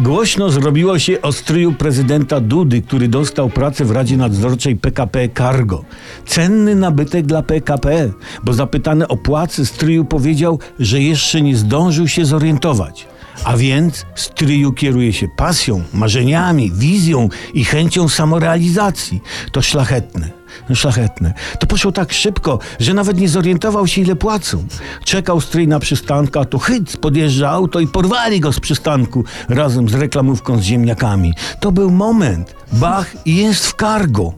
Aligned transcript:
Głośno 0.00 0.50
zrobiło 0.50 0.98
się 0.98 1.22
o 1.22 1.32
stryju 1.32 1.72
prezydenta 1.72 2.40
Dudy, 2.40 2.82
który 2.82 3.08
dostał 3.08 3.50
pracę 3.50 3.84
w 3.84 3.90
Radzie 3.90 4.16
Nadzorczej 4.16 4.76
PKP 4.76 5.28
Cargo. 5.28 5.84
Cenny 6.26 6.74
nabytek 6.74 7.26
dla 7.26 7.42
PKP, 7.42 8.10
bo 8.44 8.54
zapytany 8.54 9.08
o 9.08 9.16
płacę 9.16 9.66
stryju 9.66 10.04
powiedział, 10.04 10.58
że 10.78 11.00
jeszcze 11.00 11.42
nie 11.42 11.56
zdążył 11.56 12.08
się 12.08 12.24
zorientować. 12.24 13.06
A 13.44 13.56
więc 13.56 14.06
stryju 14.14 14.72
kieruje 14.72 15.12
się 15.12 15.28
pasją, 15.36 15.82
marzeniami, 15.94 16.72
wizją 16.72 17.28
i 17.54 17.64
chęcią 17.64 18.08
samorealizacji. 18.08 19.20
To 19.52 19.62
szlachetne. 19.62 20.37
Szlachetne. 20.74 21.32
To 21.58 21.66
poszło 21.66 21.92
tak 21.92 22.12
szybko, 22.12 22.58
że 22.80 22.94
nawet 22.94 23.20
nie 23.20 23.28
zorientował 23.28 23.86
się, 23.86 24.00
ile 24.00 24.16
płacą. 24.16 24.64
Czekał 25.04 25.40
stryj 25.40 25.68
na 25.68 25.78
przystanku, 25.78 26.38
a 26.38 26.44
tu 26.44 26.58
hyc, 26.58 26.96
podjeżdża 26.96 27.50
auto 27.50 27.80
i 27.80 27.86
porwali 27.86 28.40
go 28.40 28.52
z 28.52 28.60
przystanku 28.60 29.24
razem 29.48 29.88
z 29.88 29.94
reklamówką 29.94 30.58
z 30.58 30.62
ziemniakami. 30.62 31.34
To 31.60 31.72
był 31.72 31.90
moment. 31.90 32.54
Bach 32.72 33.26
jest 33.26 33.66
w 33.66 33.76
cargo. 33.76 34.32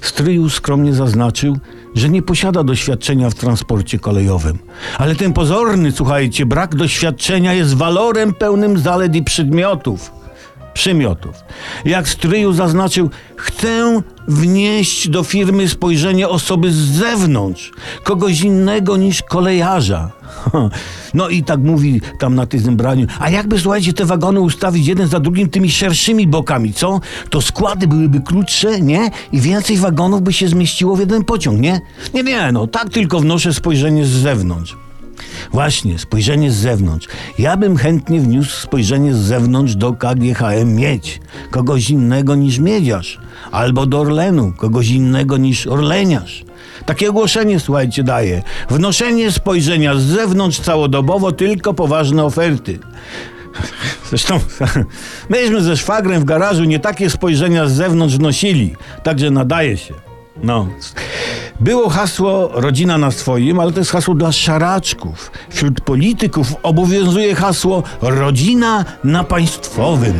Stryju 0.00 0.50
skromnie 0.50 0.94
zaznaczył, 0.94 1.56
że 1.94 2.08
nie 2.08 2.22
posiada 2.22 2.64
doświadczenia 2.64 3.30
w 3.30 3.34
transporcie 3.34 3.98
kolejowym. 3.98 4.58
Ale 4.98 5.14
ten 5.14 5.32
pozorny, 5.32 5.92
słuchajcie, 5.92 6.46
brak 6.46 6.74
doświadczenia 6.74 7.52
jest 7.52 7.74
walorem 7.74 8.34
pełnym 8.34 8.78
zalet 8.78 9.14
i 9.14 9.22
przedmiotów 9.22 10.10
przymiotów. 10.76 11.34
Jak 11.84 12.08
stryju 12.08 12.52
zaznaczył, 12.52 13.10
chcę 13.36 14.02
wnieść 14.28 15.08
do 15.08 15.22
firmy 15.22 15.68
spojrzenie 15.68 16.28
osoby 16.28 16.72
z 16.72 16.76
zewnątrz, 16.76 17.72
kogoś 18.04 18.40
innego 18.40 18.96
niż 18.96 19.22
kolejarza. 19.22 20.10
No 21.14 21.28
i 21.28 21.42
tak 21.42 21.60
mówi 21.60 22.00
tam 22.18 22.34
na 22.34 22.46
tym 22.46 22.60
zebraniu. 22.60 23.06
A 23.18 23.30
jakby, 23.30 23.60
słuchajcie, 23.60 23.92
te 23.92 24.04
wagony 24.04 24.40
ustawić 24.40 24.86
jeden 24.86 25.08
za 25.08 25.20
drugim 25.20 25.48
tymi 25.48 25.70
szerszymi 25.70 26.26
bokami, 26.26 26.72
co? 26.72 27.00
To 27.30 27.40
składy 27.42 27.86
byłyby 27.86 28.20
krótsze, 28.20 28.80
nie? 28.80 29.10
I 29.32 29.40
więcej 29.40 29.76
wagonów 29.76 30.22
by 30.22 30.32
się 30.32 30.48
zmieściło 30.48 30.96
w 30.96 31.00
jeden 31.00 31.24
pociąg, 31.24 31.60
nie? 31.60 31.80
Nie, 32.14 32.22
nie, 32.22 32.52
no 32.52 32.66
tak 32.66 32.88
tylko 32.88 33.20
wnoszę 33.20 33.54
spojrzenie 33.54 34.04
z 34.04 34.08
zewnątrz. 34.08 34.76
Właśnie, 35.52 35.98
spojrzenie 35.98 36.52
z 36.52 36.54
zewnątrz. 36.54 37.08
Ja 37.38 37.56
bym 37.56 37.76
chętnie 37.76 38.20
wniósł 38.20 38.56
spojrzenie 38.60 39.14
z 39.14 39.18
zewnątrz 39.18 39.74
do 39.74 39.92
KGHM 39.92 40.74
Miedź. 40.74 41.20
Kogoś 41.50 41.90
innego 41.90 42.34
niż 42.34 42.58
Miedziarz. 42.58 43.18
Albo 43.50 43.86
do 43.86 44.00
Orlenu. 44.00 44.52
Kogoś 44.56 44.88
innego 44.88 45.36
niż 45.36 45.66
Orleniarz. 45.66 46.44
Takie 46.86 47.10
ogłoszenie, 47.10 47.60
słuchajcie, 47.60 48.02
daje. 48.02 48.42
Wnoszenie 48.70 49.32
spojrzenia 49.32 49.94
z 49.94 50.02
zewnątrz 50.02 50.60
całodobowo, 50.60 51.32
tylko 51.32 51.74
poważne 51.74 52.24
oferty. 52.24 52.78
Zresztą 54.08 54.40
myśmy 55.30 55.62
ze 55.62 55.76
szwagrem 55.76 56.20
w 56.20 56.24
garażu 56.24 56.64
nie 56.64 56.80
takie 56.80 57.10
spojrzenia 57.10 57.68
z 57.68 57.72
zewnątrz 57.72 58.16
wnosili. 58.16 58.76
Także 59.02 59.30
nadaje 59.30 59.76
się. 59.76 59.94
No. 60.42 60.68
Było 61.60 61.88
hasło 61.88 62.50
rodzina 62.52 62.98
na 62.98 63.10
swoim, 63.10 63.60
ale 63.60 63.72
to 63.72 63.78
jest 63.78 63.90
hasło 63.90 64.14
dla 64.14 64.32
szaraczków. 64.32 65.30
Wśród 65.50 65.80
polityków 65.80 66.54
obowiązuje 66.62 67.34
hasło 67.34 67.82
rodzina 68.00 68.84
na 69.04 69.24
państwowym. 69.24 70.14